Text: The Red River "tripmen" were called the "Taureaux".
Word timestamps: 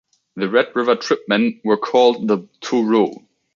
The 0.35 0.49
Red 0.49 0.69
River 0.75 0.95
"tripmen" 0.95 1.61
were 1.63 1.77
called 1.77 2.27
the 2.27 2.47
"Taureaux". 2.59 3.23